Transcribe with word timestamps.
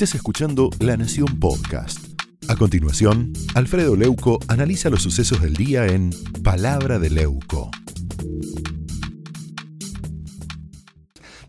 Estés 0.00 0.14
escuchando 0.14 0.70
La 0.80 0.96
Nación 0.96 1.38
Podcast. 1.38 2.18
A 2.48 2.56
continuación, 2.56 3.34
Alfredo 3.54 3.96
Leuco 3.96 4.38
analiza 4.48 4.88
los 4.88 5.02
sucesos 5.02 5.42
del 5.42 5.52
día 5.52 5.84
en 5.88 6.08
Palabra 6.42 6.98
de 6.98 7.10
Leuco. 7.10 7.70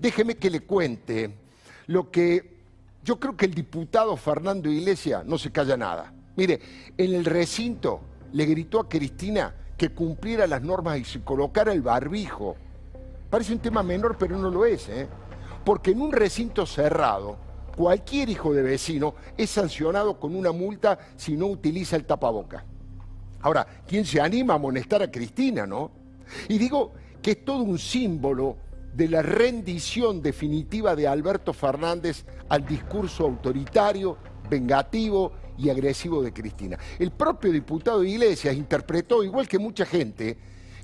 Déjeme 0.01 0.35
que 0.35 0.49
le 0.49 0.59
cuente 0.65 1.33
lo 1.87 2.11
que 2.11 2.59
yo 3.05 3.21
creo 3.21 3.37
que 3.37 3.45
el 3.45 3.53
diputado 3.53 4.17
Fernando 4.17 4.69
Iglesias 4.69 5.25
no 5.25 5.37
se 5.37 5.53
calla 5.53 5.77
nada. 5.77 6.13
Mire, 6.35 6.59
en 6.97 7.13
el 7.13 7.23
recinto 7.23 8.01
le 8.33 8.45
gritó 8.47 8.81
a 8.81 8.89
Cristina 8.89 9.55
que 9.77 9.91
cumpliera 9.91 10.45
las 10.45 10.61
normas 10.61 10.99
y 10.99 11.05
se 11.05 11.21
colocara 11.21 11.71
el 11.71 11.83
barbijo. 11.83 12.57
Parece 13.29 13.53
un 13.53 13.59
tema 13.59 13.81
menor, 13.81 14.17
pero 14.19 14.37
no 14.37 14.49
lo 14.49 14.65
es, 14.65 14.89
¿eh? 14.89 15.07
Porque 15.63 15.91
en 15.91 16.01
un 16.01 16.11
recinto 16.11 16.65
cerrado, 16.65 17.50
cualquier 17.75 18.29
hijo 18.29 18.53
de 18.53 18.61
vecino 18.61 19.15
es 19.37 19.49
sancionado 19.49 20.19
con 20.19 20.35
una 20.35 20.51
multa 20.51 20.97
si 21.15 21.35
no 21.35 21.47
utiliza 21.47 21.95
el 21.95 22.05
tapaboca. 22.05 22.65
Ahora, 23.41 23.65
¿quién 23.87 24.05
se 24.05 24.21
anima 24.21 24.53
a 24.53 24.55
amonestar 24.57 25.01
a 25.01 25.09
Cristina, 25.09 25.65
no? 25.65 25.91
Y 26.47 26.57
digo 26.57 26.93
que 27.21 27.31
es 27.31 27.45
todo 27.45 27.63
un 27.63 27.79
símbolo 27.79 28.57
de 28.93 29.07
la 29.07 29.21
rendición 29.21 30.21
definitiva 30.21 30.95
de 30.95 31.07
Alberto 31.07 31.53
Fernández 31.53 32.25
al 32.49 32.65
discurso 32.65 33.25
autoritario, 33.25 34.17
vengativo 34.49 35.31
y 35.57 35.69
agresivo 35.69 36.21
de 36.21 36.33
Cristina. 36.33 36.77
El 36.99 37.11
propio 37.11 37.51
diputado 37.51 38.03
Iglesias 38.03 38.55
interpretó, 38.55 39.23
igual 39.23 39.47
que 39.47 39.59
mucha 39.59 39.85
gente, 39.85 40.37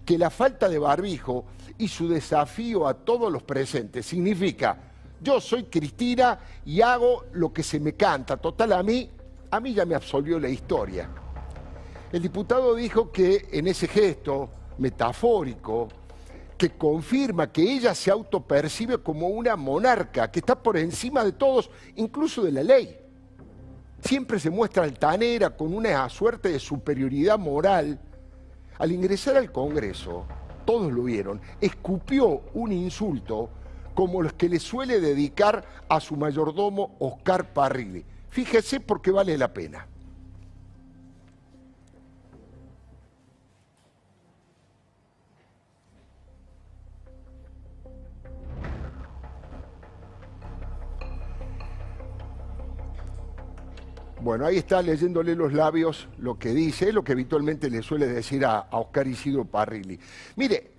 que 0.05 0.17
la 0.17 0.29
falta 0.29 0.69
de 0.69 0.79
barbijo 0.79 1.45
y 1.77 1.89
su 1.89 2.07
desafío 2.07 2.87
a 2.87 2.93
todos 2.93 3.31
los 3.31 3.43
presentes 3.43 4.05
significa, 4.05 4.77
yo 5.21 5.41
soy 5.41 5.63
Cristina 5.63 6.39
y 6.65 6.81
hago 6.81 7.25
lo 7.33 7.51
que 7.51 7.63
se 7.63 7.79
me 7.79 7.93
canta, 7.93 8.37
total 8.37 8.73
a 8.73 8.83
mí, 8.83 9.09
a 9.51 9.59
mí 9.59 9.73
ya 9.73 9.85
me 9.85 9.95
absolvió 9.95 10.39
la 10.39 10.49
historia. 10.49 11.09
El 12.11 12.21
diputado 12.21 12.75
dijo 12.75 13.11
que 13.11 13.47
en 13.51 13.67
ese 13.67 13.87
gesto 13.87 14.49
metafórico, 14.77 15.89
que 16.57 16.71
confirma 16.71 17.51
que 17.51 17.61
ella 17.61 17.93
se 17.93 18.09
autopercibe 18.09 18.97
como 18.97 19.27
una 19.27 19.55
monarca, 19.55 20.31
que 20.31 20.39
está 20.39 20.55
por 20.55 20.77
encima 20.77 21.23
de 21.23 21.33
todos, 21.33 21.69
incluso 21.95 22.43
de 22.43 22.51
la 22.51 22.63
ley. 22.63 22.97
Siempre 24.01 24.39
se 24.39 24.49
muestra 24.49 24.83
altanera, 24.83 25.55
con 25.55 25.73
una 25.73 26.07
suerte 26.09 26.49
de 26.49 26.59
superioridad 26.59 27.37
moral. 27.37 27.99
Al 28.79 28.91
ingresar 28.91 29.37
al 29.37 29.51
Congreso, 29.51 30.25
todos 30.65 30.91
lo 30.91 31.03
vieron, 31.03 31.39
escupió 31.61 32.41
un 32.53 32.71
insulto 32.71 33.49
como 33.97 34.21
los 34.21 34.33
que 34.33 34.47
le 34.47 34.59
suele 34.59 34.99
dedicar 34.99 35.65
a 35.89 35.99
su 35.99 36.15
mayordomo 36.15 36.95
Oscar 36.99 37.51
Parrilli. 37.51 38.05
Fíjese 38.29 38.79
porque 38.79 39.09
vale 39.09 39.35
la 39.39 39.51
pena. 39.51 39.87
Bueno, 54.21 54.45
ahí 54.45 54.57
está 54.57 54.83
leyéndole 54.83 55.35
los 55.35 55.53
labios 55.53 56.07
lo 56.19 56.37
que 56.37 56.49
dice, 56.49 56.93
lo 56.93 57.03
que 57.03 57.13
habitualmente 57.13 57.67
le 57.71 57.81
suele 57.81 58.05
decir 58.05 58.45
a, 58.45 58.67
Oscar 58.73 59.07
Isidro 59.07 59.45
Parrilli. 59.45 59.99
Mire, 60.35 60.73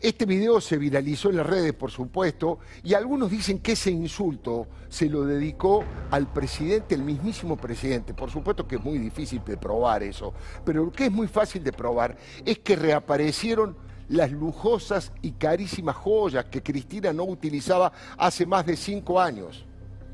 este 0.00 0.24
video 0.24 0.60
se 0.62 0.78
viralizó 0.78 1.28
en 1.28 1.36
las 1.36 1.46
redes, 1.46 1.74
por 1.74 1.90
supuesto, 1.90 2.58
y 2.82 2.94
algunos 2.94 3.30
dicen 3.30 3.58
que 3.58 3.72
ese 3.72 3.90
insulto 3.90 4.66
se 4.88 5.10
lo 5.10 5.24
dedicó 5.24 5.84
al 6.10 6.32
presidente, 6.32 6.94
el 6.94 7.02
mismísimo 7.02 7.56
presidente. 7.56 8.14
Por 8.14 8.30
supuesto 8.30 8.66
que 8.66 8.76
es 8.76 8.84
muy 8.84 8.98
difícil 8.98 9.42
de 9.44 9.58
probar 9.58 10.02
eso, 10.02 10.32
pero 10.64 10.86
lo 10.86 10.92
que 10.92 11.06
es 11.06 11.12
muy 11.12 11.28
fácil 11.28 11.62
de 11.62 11.72
probar 11.72 12.16
es 12.46 12.58
que 12.60 12.76
reaparecieron 12.76 13.76
las 14.08 14.32
lujosas 14.32 15.12
y 15.22 15.32
carísimas 15.32 15.96
joyas 15.96 16.46
que 16.46 16.62
Cristina 16.62 17.12
no 17.12 17.24
utilizaba 17.24 17.92
hace 18.16 18.46
más 18.46 18.64
de 18.64 18.76
cinco 18.76 19.20
años. 19.20 19.66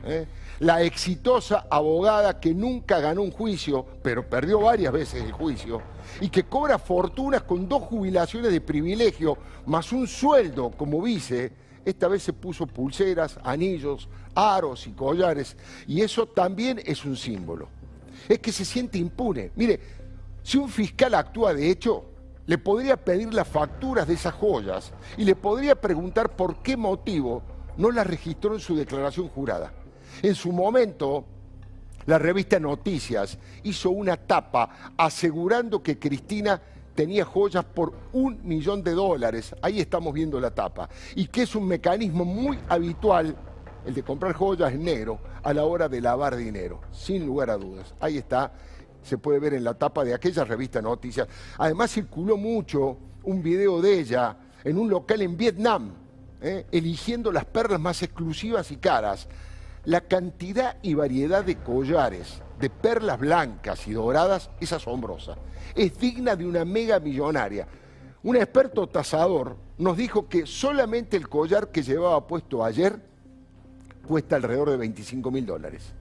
¿Eh? 0.07 0.27
La 0.61 0.83
exitosa 0.83 1.67
abogada 1.69 2.41
que 2.41 2.55
nunca 2.55 3.01
ganó 3.01 3.23
un 3.23 3.31
juicio, 3.31 3.85
pero 4.03 4.29
perdió 4.29 4.61
varias 4.61 4.93
veces 4.93 5.23
el 5.23 5.33
juicio, 5.33 5.83
y 6.21 6.29
que 6.29 6.45
cobra 6.45 6.79
fortunas 6.79 7.43
con 7.43 7.69
dos 7.69 7.83
jubilaciones 7.83 8.53
de 8.53 8.61
privilegio, 8.61 9.37
más 9.67 9.93
un 9.93 10.07
sueldo 10.07 10.71
como 10.71 11.03
vice, 11.03 11.53
esta 11.85 12.09
vez 12.09 12.23
se 12.23 12.33
puso 12.33 12.67
pulseras, 12.67 13.39
anillos, 13.45 14.09
aros 14.35 14.87
y 14.87 14.93
collares, 14.93 15.57
y 15.87 16.01
eso 16.01 16.27
también 16.27 16.81
es 16.85 17.05
un 17.05 17.17
símbolo. 17.17 17.69
Es 18.29 18.39
que 18.41 18.51
se 18.51 18.65
siente 18.65 18.99
impune. 18.99 19.53
Mire, 19.55 19.79
si 20.43 20.59
un 20.59 20.69
fiscal 20.69 21.15
actúa 21.15 21.55
de 21.55 21.71
hecho, 21.71 22.05
le 22.47 22.59
podría 22.59 22.97
pedir 22.97 23.33
las 23.35 23.47
facturas 23.47 24.07
de 24.07 24.15
esas 24.15 24.35
joyas 24.35 24.93
y 25.17 25.25
le 25.25 25.35
podría 25.35 25.81
preguntar 25.81 26.35
por 26.35 26.63
qué 26.63 26.77
motivo 26.77 27.43
no 27.77 27.91
las 27.91 28.07
registró 28.07 28.55
en 28.55 28.61
su 28.61 28.77
declaración 28.77 29.29
jurada. 29.29 29.73
En 30.23 30.35
su 30.35 30.53
momento, 30.53 31.25
la 32.07 32.19
revista 32.19 32.59
Noticias 32.61 33.37
hizo 33.65 33.91
una 33.91 34.17
tapa 34.17 34.95
asegurando 34.97 35.83
que 35.83 35.99
Cristina 35.99 36.61
tenía 36.95 37.25
joyas 37.25 37.65
por 37.65 37.93
un 38.13 38.41
millón 38.43 38.83
de 38.83 38.93
dólares. 38.93 39.55
Ahí 39.63 39.81
estamos 39.81 40.15
viendo 40.15 40.41
la 40.41 40.53
tapa. 40.53 40.89
Y 41.15 41.27
que 41.27 41.43
es 41.43 41.55
un 41.55 41.67
mecanismo 41.67 42.25
muy 42.25 42.59
habitual, 42.69 43.37
el 43.85 43.95
de 43.95 44.03
comprar 44.03 44.33
joyas 44.33 44.73
en 44.73 44.85
negro, 44.85 45.21
a 45.43 45.53
la 45.53 45.65
hora 45.65 45.89
de 45.89 46.01
lavar 46.01 46.35
dinero, 46.37 46.81
sin 46.91 47.25
lugar 47.25 47.51
a 47.51 47.57
dudas. 47.57 47.95
Ahí 48.01 48.19
está, 48.19 48.53
se 49.03 49.19
puede 49.19 49.39
ver 49.39 49.55
en 49.55 49.63
la 49.63 49.75
tapa 49.75 50.05
de 50.05 50.15
aquella 50.15 50.45
revista 50.45 50.83
Noticias. 50.83 51.29
Además 51.59 51.93
circuló 51.93 52.37
mucho 52.37 52.97
un 53.23 53.43
video 53.43 53.81
de 53.81 54.01
ella 54.01 54.37
en 54.65 54.79
un 54.79 54.91
local 54.91 55.23
en 55.23 55.37
Vietnam, 55.37 55.93
¿eh? 56.41 56.67
eligiendo 56.73 57.31
las 57.31 57.45
perlas 57.45 57.79
más 57.79 58.03
exclusivas 58.03 58.71
y 58.73 58.77
caras. 58.77 59.29
La 59.87 60.01
cantidad 60.01 60.79
y 60.83 60.95
variedad 60.95 61.45
de 61.45 61.59
collares, 61.59 62.43
de 62.59 62.71
perlas 62.71 63.21
blancas 63.21 63.87
y 63.87 63.93
doradas 63.93 64.51
es 64.61 64.73
asombrosa. 64.73 65.37
Es 65.77 65.97
digna 66.01 66.35
de 66.35 66.45
una 66.45 66.65
mega 66.65 66.99
millonaria. 66.99 67.69
Un 68.25 68.35
experto 68.35 68.89
tasador 68.89 69.57
nos 69.79 69.97
dijo 69.97 70.29
que 70.29 70.45
solamente 70.45 71.17
el 71.17 71.29
collar 71.29 71.69
que 71.69 71.85
llevaba 71.85 72.27
puesto 72.27 72.65
ayer 72.65 73.01
cuesta 74.09 74.35
alrededor 74.35 74.71
de 74.71 74.77
25 74.77 75.31
mil 75.31 75.47
dólares. 75.47 75.93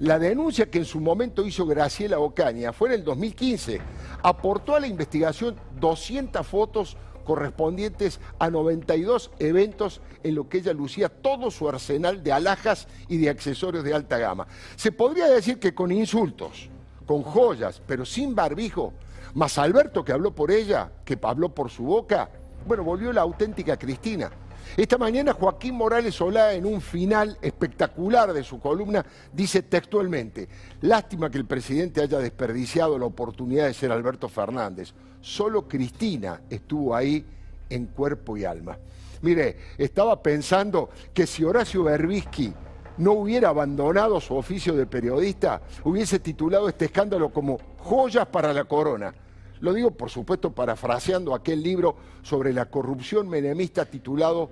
La 0.00 0.18
denuncia 0.18 0.68
que 0.68 0.78
en 0.78 0.84
su 0.84 0.98
momento 0.98 1.46
hizo 1.46 1.64
Graciela 1.66 2.18
Ocaña 2.18 2.72
fue 2.72 2.88
en 2.88 2.94
el 2.96 3.04
2015. 3.04 3.80
Aportó 4.24 4.74
a 4.74 4.80
la 4.80 4.88
investigación 4.88 5.54
200 5.78 6.44
fotos 6.44 6.96
correspondientes 7.30 8.18
a 8.40 8.50
92 8.50 9.30
eventos 9.38 10.00
en 10.24 10.34
lo 10.34 10.48
que 10.48 10.58
ella 10.58 10.72
lucía 10.72 11.08
todo 11.08 11.52
su 11.52 11.68
arsenal 11.68 12.24
de 12.24 12.32
alhajas 12.32 12.88
y 13.06 13.18
de 13.18 13.30
accesorios 13.30 13.84
de 13.84 13.94
alta 13.94 14.18
gama. 14.18 14.48
Se 14.74 14.90
podría 14.90 15.28
decir 15.28 15.60
que 15.60 15.72
con 15.72 15.92
insultos, 15.92 16.68
con 17.06 17.22
joyas, 17.22 17.80
pero 17.86 18.04
sin 18.04 18.34
barbijo, 18.34 18.94
más 19.34 19.58
Alberto 19.58 20.04
que 20.04 20.10
habló 20.10 20.34
por 20.34 20.50
ella, 20.50 20.90
que 21.04 21.16
habló 21.22 21.54
por 21.54 21.70
su 21.70 21.84
boca, 21.84 22.30
bueno, 22.66 22.82
volvió 22.82 23.12
la 23.12 23.20
auténtica 23.20 23.78
Cristina. 23.78 24.28
Esta 24.76 24.98
mañana 24.98 25.32
Joaquín 25.32 25.76
Morales 25.76 26.16
Solá, 26.16 26.52
en 26.54 26.66
un 26.66 26.80
final 26.80 27.38
espectacular 27.42 28.32
de 28.32 28.42
su 28.42 28.58
columna, 28.58 29.06
dice 29.32 29.62
textualmente, 29.62 30.48
lástima 30.80 31.30
que 31.30 31.38
el 31.38 31.46
presidente 31.46 32.02
haya 32.02 32.18
desperdiciado 32.18 32.98
la 32.98 33.06
oportunidad 33.06 33.66
de 33.66 33.74
ser 33.74 33.92
Alberto 33.92 34.28
Fernández. 34.28 34.92
Solo 35.20 35.68
Cristina 35.68 36.42
estuvo 36.48 36.94
ahí 36.94 37.24
en 37.68 37.86
cuerpo 37.86 38.36
y 38.36 38.44
alma. 38.44 38.78
Mire, 39.22 39.56
estaba 39.76 40.22
pensando 40.22 40.90
que 41.12 41.26
si 41.26 41.44
Horacio 41.44 41.84
Berbisky 41.84 42.52
no 42.98 43.12
hubiera 43.12 43.50
abandonado 43.50 44.20
su 44.20 44.34
oficio 44.34 44.74
de 44.74 44.86
periodista, 44.86 45.60
hubiese 45.84 46.18
titulado 46.18 46.68
este 46.68 46.86
escándalo 46.86 47.30
como 47.30 47.58
Joyas 47.78 48.26
para 48.26 48.52
la 48.52 48.64
Corona. 48.64 49.14
Lo 49.60 49.74
digo, 49.74 49.90
por 49.90 50.10
supuesto, 50.10 50.52
parafraseando 50.52 51.34
aquel 51.34 51.62
libro 51.62 51.96
sobre 52.22 52.52
la 52.52 52.66
corrupción 52.66 53.28
menemista 53.28 53.84
titulado 53.84 54.50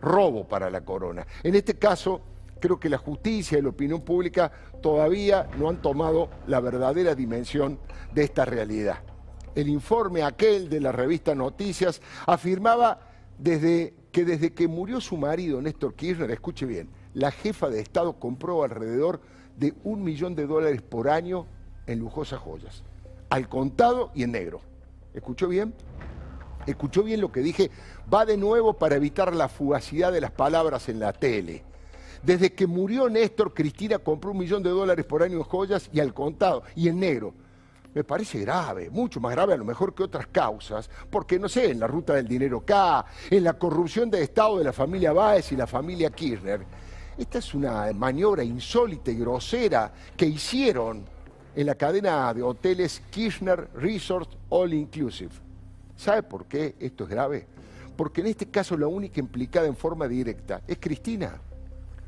Robo 0.00 0.46
para 0.46 0.68
la 0.68 0.82
Corona. 0.82 1.26
En 1.42 1.54
este 1.54 1.78
caso, 1.78 2.20
creo 2.60 2.78
que 2.78 2.90
la 2.90 2.98
justicia 2.98 3.58
y 3.58 3.62
la 3.62 3.70
opinión 3.70 4.02
pública 4.02 4.52
todavía 4.82 5.48
no 5.58 5.68
han 5.68 5.80
tomado 5.80 6.28
la 6.46 6.60
verdadera 6.60 7.14
dimensión 7.14 7.78
de 8.14 8.24
esta 8.24 8.44
realidad. 8.44 8.98
El 9.54 9.68
informe 9.68 10.22
aquel 10.22 10.68
de 10.68 10.80
la 10.80 10.92
revista 10.92 11.34
Noticias 11.34 12.00
afirmaba 12.26 13.00
desde 13.38 13.94
que 14.12 14.24
desde 14.24 14.52
que 14.52 14.68
murió 14.68 15.00
su 15.00 15.16
marido, 15.16 15.60
Néstor 15.60 15.94
Kirchner, 15.94 16.30
escuche 16.30 16.66
bien, 16.66 16.88
la 17.14 17.30
jefa 17.30 17.68
de 17.68 17.80
Estado 17.80 18.14
compró 18.14 18.62
alrededor 18.62 19.20
de 19.56 19.74
un 19.84 20.02
millón 20.02 20.34
de 20.34 20.46
dólares 20.46 20.82
por 20.82 21.08
año 21.08 21.46
en 21.86 21.98
lujosas 21.98 22.40
joyas 22.40 22.82
al 23.32 23.48
contado 23.48 24.10
y 24.14 24.24
en 24.24 24.32
negro. 24.32 24.60
¿Escuchó 25.14 25.48
bien? 25.48 25.72
¿Escuchó 26.66 27.02
bien 27.02 27.22
lo 27.22 27.32
que 27.32 27.40
dije? 27.40 27.70
Va 28.12 28.26
de 28.26 28.36
nuevo 28.36 28.74
para 28.74 28.96
evitar 28.96 29.34
la 29.34 29.48
fugacidad 29.48 30.12
de 30.12 30.20
las 30.20 30.32
palabras 30.32 30.90
en 30.90 31.00
la 31.00 31.14
tele. 31.14 31.64
Desde 32.22 32.52
que 32.52 32.66
murió 32.66 33.08
Néstor, 33.08 33.54
Cristina 33.54 33.98
compró 33.98 34.32
un 34.32 34.38
millón 34.38 34.62
de 34.62 34.68
dólares 34.68 35.06
por 35.06 35.22
año 35.22 35.38
en 35.38 35.44
joyas 35.44 35.88
y 35.94 36.00
al 36.00 36.12
contado, 36.12 36.62
y 36.76 36.88
en 36.88 37.00
negro. 37.00 37.32
Me 37.94 38.04
parece 38.04 38.40
grave, 38.40 38.88
mucho 38.88 39.20
más 39.20 39.32
grave 39.32 39.52
a 39.52 39.56
lo 39.56 39.64
mejor 39.64 39.94
que 39.94 40.02
otras 40.02 40.26
causas, 40.28 40.88
porque 41.10 41.38
no 41.38 41.48
sé, 41.48 41.70
en 41.70 41.80
la 41.80 41.86
ruta 41.86 42.14
del 42.14 42.26
dinero 42.26 42.64
K, 42.64 43.04
en 43.28 43.44
la 43.44 43.52
corrupción 43.54 44.10
de 44.10 44.22
Estado 44.22 44.58
de 44.58 44.64
la 44.64 44.72
familia 44.72 45.12
Báez 45.12 45.52
y 45.52 45.56
la 45.56 45.66
familia 45.66 46.10
Kirchner. 46.10 46.64
Esta 47.18 47.38
es 47.38 47.52
una 47.52 47.92
maniobra 47.92 48.42
insólita 48.42 49.10
y 49.10 49.16
grosera 49.16 49.92
que 50.16 50.24
hicieron 50.24 51.04
en 51.54 51.66
la 51.66 51.74
cadena 51.74 52.32
de 52.32 52.42
hoteles 52.42 53.02
Kirchner 53.10 53.68
Resort 53.74 54.30
All 54.48 54.72
Inclusive. 54.72 55.32
¿Sabe 55.94 56.22
por 56.22 56.46
qué 56.46 56.74
esto 56.80 57.04
es 57.04 57.10
grave? 57.10 57.46
Porque 57.94 58.22
en 58.22 58.28
este 58.28 58.46
caso 58.46 58.76
la 58.76 58.86
única 58.86 59.20
implicada 59.20 59.66
en 59.66 59.76
forma 59.76 60.08
directa 60.08 60.62
es 60.66 60.78
Cristina. 60.80 61.38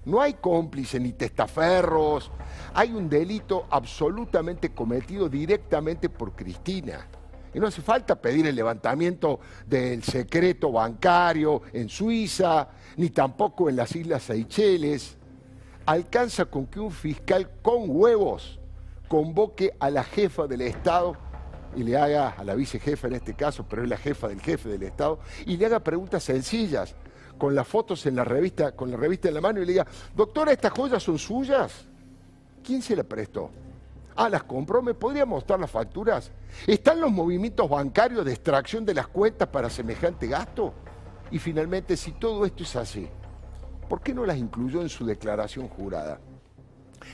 No 0.05 0.21
hay 0.21 0.35
cómplice 0.35 1.01
ni 1.01 1.13
testaferros. 1.13 2.31
Hay 2.75 2.93
un 2.93 3.09
delito 3.09 3.67
absolutamente 3.71 4.73
cometido 4.73 5.29
directamente 5.29 6.09
por 6.09 6.35
Cristina. 6.35 7.07
Y 7.55 7.61
no 7.61 7.69
hace 7.69 7.83
falta 7.83 8.17
pedir 8.17 8.47
el 8.47 8.57
levantamiento 8.57 9.39
del 9.67 10.03
secreto 10.03 10.73
bancario 10.73 11.63
en 11.73 11.89
Suiza, 11.89 12.69
ni 12.97 13.11
tampoco 13.11 13.69
en 13.69 13.77
las 13.77 13.95
Islas 13.95 14.25
Seychelles. 14.25 15.17
Alcanza 15.87 16.47
con 16.47 16.67
que 16.67 16.81
un 16.81 16.91
fiscal 16.91 17.49
con 17.63 17.85
huevos 17.87 18.59
convoque 19.09 19.75
a 19.79 19.91
la 19.91 20.03
jefa 20.03 20.47
del 20.47 20.63
Estado 20.63 21.17
y 21.77 21.83
le 21.83 21.97
haga, 21.97 22.31
a 22.31 22.45
la 22.45 22.55
vicejefa 22.55 23.09
en 23.09 23.15
este 23.15 23.35
caso, 23.35 23.65
pero 23.69 23.83
es 23.83 23.89
la 23.89 23.97
jefa 23.97 24.29
del 24.29 24.41
jefe 24.41 24.69
del 24.69 24.83
Estado, 24.83 25.19
y 25.47 25.57
le 25.57 25.67
haga 25.67 25.81
preguntas 25.81 26.23
sencillas, 26.23 26.95
con 27.39 27.55
las 27.55 27.67
fotos 27.67 28.07
en 28.07 28.17
la 28.17 28.25
revista, 28.25 28.73
con 28.73 28.91
la 28.91 28.97
revista 28.97 29.29
en 29.29 29.35
la 29.35 29.41
mano, 29.41 29.61
y 29.61 29.67
le 29.67 29.73
diga, 29.73 29.87
doctora, 30.15 30.53
¿estas 30.53 30.73
joyas 30.73 31.03
son 31.03 31.19
suyas? 31.19 31.85
¿Quién 32.63 32.83
se 32.83 32.97
las 32.97 33.07
prestó? 33.07 33.51
Ah, 34.17 34.29
las 34.29 34.45
compró, 34.45 34.81
¿me 34.81 34.95
podría 34.95 35.27
mostrar 35.27 35.59
las 35.59 35.71
facturas? 35.71 36.31
¿Están 36.67 37.01
los 37.01 37.11
movimientos 37.11 37.69
bancarios 37.69 38.25
de 38.25 38.33
extracción 38.33 38.85
de 38.85 38.95
las 38.95 39.09
cuentas 39.09 39.49
para 39.49 39.69
semejante 39.69 40.29
gasto? 40.29 40.73
Y 41.31 41.39
finalmente, 41.39 41.97
si 41.97 42.13
todo 42.13 42.47
esto 42.47 42.63
es 42.63 42.77
así, 42.77 43.09
¿por 43.89 44.01
qué 44.01 44.15
no 44.15 44.25
las 44.25 44.37
incluyó 44.37 44.83
en 44.83 44.89
su 44.89 45.05
declaración 45.05 45.69
jurada? 45.69 46.21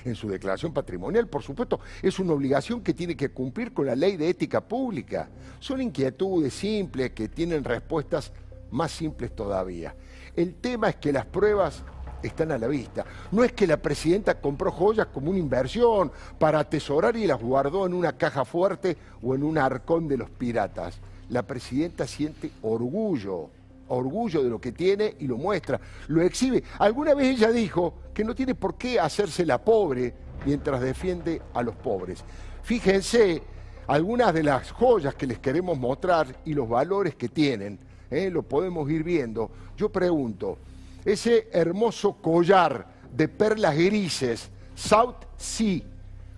en 0.04 0.14
su 0.14 0.28
declaración 0.28 0.72
patrimonial, 0.72 1.26
por 1.28 1.42
supuesto, 1.42 1.80
es 2.02 2.18
una 2.18 2.32
obligación 2.32 2.80
que 2.80 2.94
tiene 2.94 3.16
que 3.16 3.30
cumplir 3.30 3.72
con 3.72 3.86
la 3.86 3.96
ley 3.96 4.16
de 4.16 4.28
ética 4.28 4.60
pública. 4.60 5.28
Son 5.58 5.80
inquietudes 5.80 6.54
simples 6.54 7.10
que 7.10 7.28
tienen 7.28 7.64
respuestas 7.64 8.32
más 8.70 8.92
simples 8.92 9.34
todavía. 9.34 9.94
El 10.36 10.54
tema 10.54 10.90
es 10.90 10.96
que 10.96 11.12
las 11.12 11.26
pruebas 11.26 11.82
están 12.22 12.52
a 12.52 12.58
la 12.58 12.68
vista. 12.68 13.04
No 13.32 13.44
es 13.44 13.52
que 13.52 13.66
la 13.66 13.78
presidenta 13.78 14.40
compró 14.40 14.70
joyas 14.70 15.06
como 15.06 15.30
una 15.30 15.38
inversión 15.38 16.12
para 16.38 16.60
atesorar 16.60 17.16
y 17.16 17.26
las 17.26 17.40
guardó 17.40 17.86
en 17.86 17.94
una 17.94 18.12
caja 18.16 18.44
fuerte 18.44 18.96
o 19.22 19.34
en 19.34 19.42
un 19.42 19.58
arcón 19.58 20.08
de 20.08 20.18
los 20.18 20.30
piratas. 20.30 20.98
La 21.30 21.42
presidenta 21.42 22.06
siente 22.06 22.50
orgullo 22.62 23.50
orgullo 23.90 24.42
de 24.42 24.50
lo 24.50 24.60
que 24.60 24.72
tiene 24.72 25.16
y 25.18 25.26
lo 25.26 25.36
muestra, 25.36 25.80
lo 26.08 26.22
exhibe. 26.22 26.62
Alguna 26.78 27.14
vez 27.14 27.36
ella 27.36 27.50
dijo 27.50 27.94
que 28.14 28.24
no 28.24 28.34
tiene 28.34 28.54
por 28.54 28.76
qué 28.76 28.98
hacerse 28.98 29.44
la 29.44 29.58
pobre 29.58 30.14
mientras 30.46 30.80
defiende 30.80 31.42
a 31.52 31.62
los 31.62 31.74
pobres. 31.76 32.24
Fíjense 32.62 33.42
algunas 33.86 34.32
de 34.32 34.44
las 34.44 34.70
joyas 34.70 35.14
que 35.14 35.26
les 35.26 35.38
queremos 35.38 35.78
mostrar 35.78 36.36
y 36.44 36.54
los 36.54 36.68
valores 36.68 37.16
que 37.16 37.28
tienen, 37.28 37.78
¿eh? 38.10 38.30
lo 38.30 38.42
podemos 38.42 38.90
ir 38.90 39.02
viendo. 39.04 39.50
Yo 39.76 39.88
pregunto, 39.88 40.58
ese 41.04 41.48
hermoso 41.52 42.14
collar 42.14 42.86
de 43.12 43.28
perlas 43.28 43.76
grises, 43.76 44.50
South 44.74 45.24
Sea, 45.36 45.80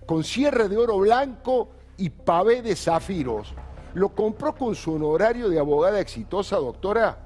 con 0.05 0.23
cierre 0.23 0.69
de 0.69 0.77
oro 0.77 0.97
blanco 0.99 1.69
y 1.97 2.09
pavé 2.09 2.61
de 2.61 2.75
zafiros, 2.75 3.53
¿lo 3.93 4.09
compró 4.09 4.55
con 4.55 4.75
su 4.75 4.93
honorario 4.93 5.49
de 5.49 5.59
abogada 5.59 5.99
exitosa, 5.99 6.57
doctora? 6.57 7.17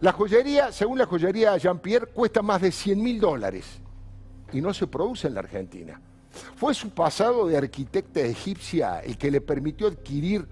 La 0.00 0.12
joyería, 0.12 0.72
según 0.72 0.98
la 0.98 1.06
joyería 1.06 1.56
Jean-Pierre, 1.56 2.06
cuesta 2.06 2.42
más 2.42 2.60
de 2.60 2.72
100 2.72 3.02
mil 3.02 3.20
dólares 3.20 3.64
y 4.52 4.60
no 4.60 4.74
se 4.74 4.86
produce 4.86 5.28
en 5.28 5.34
la 5.34 5.40
Argentina. 5.40 6.00
Fue 6.56 6.74
su 6.74 6.90
pasado 6.90 7.46
de 7.46 7.56
arquitecta 7.56 8.20
egipcia 8.20 9.00
el 9.00 9.16
que 9.16 9.30
le 9.30 9.40
permitió 9.40 9.86
adquirir 9.86 10.46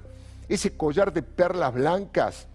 ese 0.49 0.76
collar 0.76 1.12
de 1.12 1.23
perlas 1.23 1.75
blancas 1.75 2.46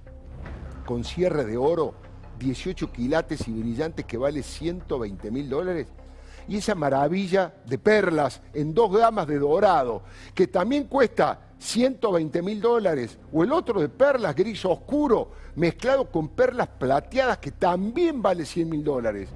con 0.87 1.03
cierre 1.03 1.43
de 1.43 1.57
oro, 1.57 1.93
18 2.39 2.93
quilates 2.93 3.45
y 3.49 3.51
brillantes 3.51 4.05
que 4.05 4.17
vale 4.17 4.41
120 4.41 5.29
mil 5.29 5.49
dólares. 5.49 5.87
Y 6.47 6.57
esa 6.57 6.75
maravilla 6.75 7.53
de 7.65 7.77
perlas 7.77 8.41
en 8.53 8.73
dos 8.73 8.97
gamas 8.97 9.27
de 9.27 9.37
dorado, 9.37 10.03
que 10.33 10.47
también 10.47 10.85
cuesta 10.85 11.41
120 11.59 12.41
mil 12.41 12.61
dólares, 12.61 13.19
o 13.33 13.43
el 13.43 13.51
otro 13.51 13.81
de 13.81 13.89
perlas 13.89 14.33
gris 14.33 14.63
oscuro, 14.63 15.31
mezclado 15.55 16.09
con 16.09 16.29
perlas 16.29 16.69
plateadas, 16.69 17.39
que 17.39 17.51
también 17.51 18.21
vale 18.21 18.45
100 18.45 18.69
mil 18.69 18.83
dólares. 18.83 19.29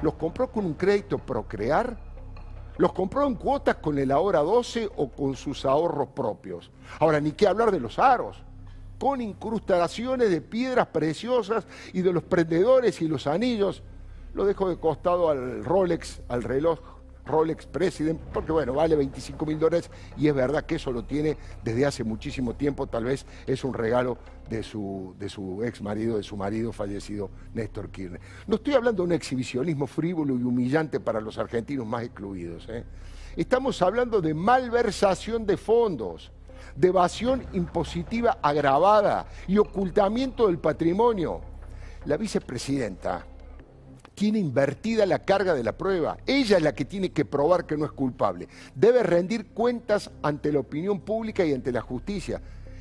¿Los 0.00 0.14
compró 0.14 0.50
con 0.50 0.64
un 0.64 0.72
crédito 0.72 1.18
Procrear? 1.18 1.98
¿Los 2.78 2.94
compró 2.94 3.26
en 3.26 3.34
cuotas 3.34 3.76
con 3.76 3.98
el 3.98 4.10
Ahora 4.10 4.38
12 4.38 4.88
o 4.96 5.10
con 5.10 5.36
sus 5.36 5.66
ahorros 5.66 6.08
propios? 6.08 6.70
Ahora, 6.98 7.20
ni 7.20 7.32
qué 7.32 7.46
hablar 7.46 7.72
de 7.72 7.80
los 7.80 7.98
aros, 7.98 8.42
con 8.98 9.20
incrustaciones 9.20 10.30
de 10.30 10.40
piedras 10.40 10.88
preciosas 10.88 11.66
y 11.92 12.02
de 12.02 12.12
los 12.12 12.22
prendedores 12.22 13.00
y 13.00 13.08
los 13.08 13.26
anillos. 13.26 13.82
Lo 14.34 14.44
dejo 14.44 14.68
de 14.68 14.76
costado 14.76 15.30
al 15.30 15.64
Rolex, 15.64 16.20
al 16.28 16.42
reloj 16.42 16.80
Rolex 17.28 17.66
President, 17.66 18.20
porque 18.32 18.50
bueno, 18.52 18.72
vale 18.72 18.96
25 18.96 19.46
mil 19.46 19.58
dólares 19.58 19.90
y 20.16 20.28
es 20.28 20.34
verdad 20.34 20.64
que 20.64 20.76
eso 20.76 20.90
lo 20.90 21.04
tiene 21.04 21.36
desde 21.62 21.86
hace 21.86 22.02
muchísimo 22.02 22.54
tiempo, 22.54 22.86
tal 22.86 23.04
vez 23.04 23.26
es 23.46 23.62
un 23.64 23.74
regalo 23.74 24.18
de 24.48 24.62
su, 24.62 25.14
de 25.18 25.28
su 25.28 25.62
ex 25.62 25.82
marido, 25.82 26.16
de 26.16 26.22
su 26.22 26.36
marido 26.36 26.72
fallecido 26.72 27.30
Néstor 27.52 27.90
Kirchner. 27.90 28.20
No 28.46 28.56
estoy 28.56 28.74
hablando 28.74 29.02
de 29.02 29.08
un 29.08 29.12
exhibicionismo 29.12 29.86
frívolo 29.86 30.36
y 30.38 30.42
humillante 30.42 30.98
para 31.00 31.20
los 31.20 31.38
argentinos 31.38 31.86
más 31.86 32.02
excluidos. 32.02 32.66
¿eh? 32.70 32.84
Estamos 33.36 33.82
hablando 33.82 34.20
de 34.20 34.32
malversación 34.32 35.46
de 35.46 35.56
fondos, 35.58 36.32
de 36.76 36.88
evasión 36.88 37.44
impositiva 37.52 38.38
agravada 38.42 39.26
y 39.46 39.58
ocultamiento 39.58 40.46
del 40.46 40.58
patrimonio. 40.58 41.40
La 42.04 42.16
vicepresidenta 42.16 43.24
tiene 44.14 44.40
invertida 44.40 45.06
la 45.06 45.20
carga 45.20 45.54
de 45.54 45.62
la 45.62 45.78
prueba. 45.78 46.18
Ella 46.26 46.56
es 46.56 46.62
la 46.62 46.74
que 46.74 46.84
tiene 46.84 47.12
que 47.12 47.24
probar 47.24 47.66
que 47.66 47.76
no 47.76 47.84
es 47.84 47.92
culpable. 47.92 48.48
Debe 48.74 49.04
rendir 49.04 49.48
cuentas 49.50 50.10
ante 50.22 50.50
la 50.50 50.58
opinión 50.58 51.00
pública 51.00 51.44
y 51.44 51.54
ante 51.54 51.70
la 51.70 51.82
justicia. 51.82 52.40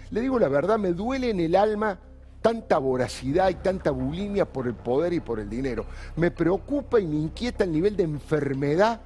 Le 0.10 0.22
digo 0.22 0.40
la 0.40 0.48
verdad, 0.48 0.80
me 0.80 0.94
duele 0.94 1.30
en 1.30 1.40
el 1.40 1.56
alma 1.56 2.00
tanta 2.42 2.78
voracidad 2.78 3.50
y 3.50 3.56
tanta 3.56 3.92
bulimia 3.92 4.46
por 4.46 4.68
el 4.68 4.74
poder 4.74 5.14
y 5.14 5.20
por 5.20 5.40
el 5.40 5.50
dinero. 5.50 5.86
Me 6.16 6.32
preocupa 6.32 7.00
y 7.00 7.06
me 7.06 7.18
inquieta 7.18 7.66
el 7.66 7.72
nivel 7.72 7.96
de 7.96 8.04
enfermedad 8.04 9.02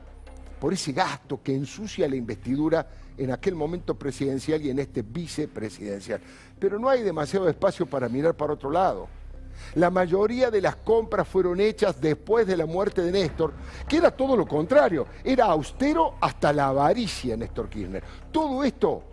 por 0.59 0.73
ese 0.73 0.93
gasto 0.93 1.41
que 1.41 1.53
ensucia 1.55 2.07
la 2.07 2.15
investidura 2.15 2.88
en 3.23 3.31
aquel 3.31 3.55
momento 3.55 3.95
presidencial 3.95 4.61
y 4.61 4.71
en 4.71 4.79
este 4.79 5.03
vicepresidencial. 5.03 6.19
Pero 6.59 6.79
no 6.79 6.89
hay 6.89 7.03
demasiado 7.03 7.47
espacio 7.47 7.85
para 7.85 8.09
mirar 8.09 8.33
para 8.35 8.53
otro 8.53 8.71
lado. 8.71 9.07
La 9.75 9.89
mayoría 9.89 10.49
de 10.49 10.61
las 10.61 10.75
compras 10.77 11.27
fueron 11.27 11.59
hechas 11.59 12.01
después 12.01 12.47
de 12.47 12.57
la 12.57 12.65
muerte 12.65 13.01
de 13.01 13.11
Néstor, 13.11 13.53
que 13.87 13.97
era 13.97 14.11
todo 14.11 14.35
lo 14.35 14.47
contrario, 14.47 15.05
era 15.23 15.45
austero 15.45 16.15
hasta 16.19 16.51
la 16.51 16.67
avaricia 16.67 17.37
Néstor 17.37 17.69
Kirchner. 17.69 18.03
Todo 18.31 18.63
esto 18.63 19.03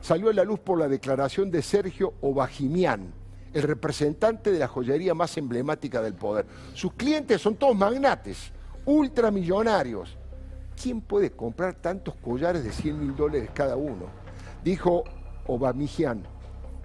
salió 0.00 0.30
a 0.30 0.32
la 0.32 0.44
luz 0.44 0.60
por 0.60 0.78
la 0.78 0.88
declaración 0.88 1.50
de 1.50 1.62
Sergio 1.62 2.14
Obajimian, 2.22 3.12
el 3.52 3.62
representante 3.62 4.50
de 4.50 4.58
la 4.58 4.68
joyería 4.68 5.14
más 5.14 5.36
emblemática 5.36 6.00
del 6.00 6.14
poder. 6.14 6.46
Sus 6.74 6.94
clientes 6.94 7.40
son 7.40 7.56
todos 7.56 7.76
magnates, 7.76 8.50
ultramillonarios. 8.86 10.17
¿Quién 10.80 11.00
puede 11.00 11.32
comprar 11.32 11.74
tantos 11.74 12.14
collares 12.14 12.62
de 12.62 12.70
100 12.70 13.00
mil 13.00 13.16
dólares 13.16 13.50
cada 13.52 13.76
uno? 13.76 14.06
Dijo 14.62 15.02
Obajimian 15.48 16.22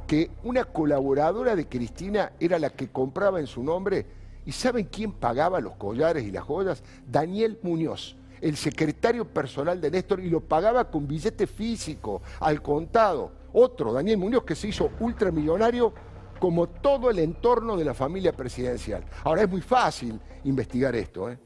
que 0.08 0.32
una 0.44 0.64
colaboradora 0.64 1.56
de 1.56 1.68
Cristina 1.68 2.32
era 2.40 2.58
la 2.58 2.72
que 2.72 2.90
compraba 2.90 3.40
en 3.40 3.46
su 3.48 3.62
nombre. 3.64 4.06
¿Y 4.46 4.52
saben 4.52 4.88
quién 4.92 5.12
pagaba 5.12 5.62
los 5.62 5.76
collares 5.76 6.24
y 6.24 6.32
las 6.32 6.44
joyas? 6.44 6.84
Daniel 7.08 7.60
Muñoz, 7.62 8.18
el 8.42 8.58
secretario 8.58 9.26
personal 9.26 9.80
de 9.80 9.92
Néstor, 9.92 10.22
y 10.22 10.30
lo 10.30 10.42
pagaba 10.42 10.90
con 10.90 11.08
billete 11.08 11.46
físico, 11.46 12.22
al 12.40 12.62
contado. 12.62 13.32
Otro, 13.54 13.94
Daniel 13.94 14.18
Muñoz, 14.18 14.44
que 14.44 14.56
se 14.56 14.70
hizo 14.70 14.90
ultramillonario 15.00 15.94
como 16.40 16.68
todo 16.68 17.10
el 17.10 17.20
entorno 17.20 17.78
de 17.78 17.86
la 17.86 17.94
familia 17.94 18.34
presidencial. 18.34 19.06
Ahora 19.24 19.44
es 19.44 19.50
muy 19.50 19.62
fácil 19.62 20.20
investigar 20.44 20.96
esto. 20.96 21.30
¿eh? 21.30 21.38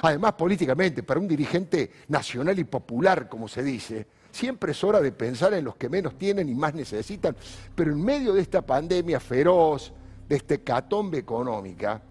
Además, 0.00 0.32
políticamente, 0.32 1.02
para 1.02 1.20
un 1.20 1.28
dirigente 1.28 1.90
nacional 2.08 2.58
y 2.58 2.64
popular, 2.64 3.28
como 3.28 3.46
se 3.46 3.62
dice, 3.62 4.06
Siempre 4.32 4.72
es 4.72 4.82
hora 4.82 5.00
de 5.02 5.12
pensar 5.12 5.52
en 5.52 5.66
los 5.66 5.76
que 5.76 5.90
menos 5.90 6.16
tienen 6.16 6.48
y 6.48 6.54
más 6.54 6.74
necesitan, 6.74 7.36
pero 7.74 7.92
en 7.92 8.02
medio 8.02 8.32
de 8.32 8.40
esta 8.40 8.62
pandemia 8.62 9.20
feroz, 9.20 9.92
de 10.26 10.36
esta 10.36 10.54
hecatombe 10.54 11.18
económica, 11.18 12.02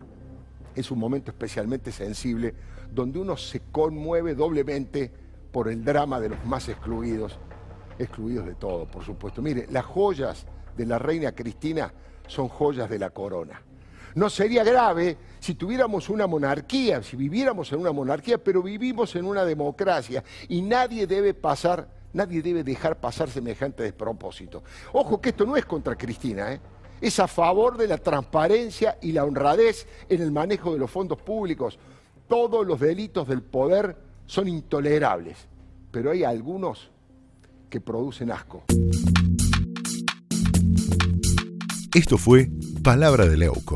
es 0.75 0.91
un 0.91 0.99
momento 0.99 1.31
especialmente 1.31 1.91
sensible 1.91 2.53
donde 2.93 3.17
uno 3.17 3.35
se 3.35 3.61
conmueve 3.71 4.35
doblemente 4.35 5.11
por 5.51 5.67
el 5.67 5.83
drama 5.83 6.19
de 6.19 6.29
los 6.29 6.45
más 6.45 6.69
excluidos, 6.69 7.39
excluidos 7.97 8.45
de 8.45 8.53
todo, 8.53 8.85
por 8.85 9.03
supuesto. 9.03 9.41
Mire, 9.41 9.65
las 9.71 9.85
joyas 9.85 10.45
de 10.77 10.85
la 10.85 10.99
reina 10.99 11.31
Cristina 11.31 11.91
son 12.27 12.49
joyas 12.49 12.87
de 12.87 12.99
la 12.99 13.09
corona. 13.09 13.63
No 14.15 14.29
sería 14.29 14.63
grave 14.63 15.17
si 15.39 15.55
tuviéramos 15.55 16.09
una 16.09 16.27
monarquía, 16.27 17.01
si 17.01 17.15
viviéramos 17.15 17.71
en 17.71 17.79
una 17.79 17.91
monarquía, 17.91 18.37
pero 18.37 18.61
vivimos 18.61 19.15
en 19.15 19.25
una 19.25 19.45
democracia 19.45 20.23
y 20.49 20.61
nadie 20.61 21.07
debe 21.07 21.33
pasar, 21.33 21.87
nadie 22.13 22.41
debe 22.41 22.63
dejar 22.63 22.99
pasar 22.99 23.29
semejante 23.29 23.83
despropósito. 23.83 24.63
Ojo 24.93 25.19
que 25.21 25.29
esto 25.29 25.45
no 25.45 25.55
es 25.55 25.65
contra 25.65 25.95
Cristina, 25.95 26.53
¿eh? 26.53 26.59
es 27.01 27.19
a 27.19 27.27
favor 27.27 27.77
de 27.77 27.87
la 27.87 27.97
transparencia 27.97 28.97
y 29.01 29.11
la 29.11 29.23
honradez 29.23 29.87
en 30.07 30.21
el 30.21 30.31
manejo 30.31 30.73
de 30.73 30.79
los 30.79 30.91
fondos 30.91 31.21
públicos. 31.21 31.79
Todos 32.27 32.65
los 32.65 32.79
delitos 32.79 33.27
del 33.27 33.41
poder 33.41 33.97
son 34.25 34.47
intolerables, 34.47 35.37
pero 35.91 36.11
hay 36.11 36.23
algunos 36.23 36.91
que 37.69 37.81
producen 37.81 38.31
asco. 38.31 38.63
Esto 41.93 42.17
fue 42.17 42.49
Palabra 42.83 43.25
de 43.25 43.35
Leuco, 43.35 43.75